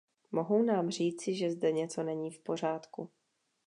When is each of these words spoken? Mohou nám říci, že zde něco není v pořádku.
Mohou 0.31 0.61
nám 0.63 0.89
říci, 0.89 1.35
že 1.35 1.51
zde 1.51 1.71
něco 1.71 2.03
není 2.03 2.31
v 2.31 2.39
pořádku. 2.39 3.09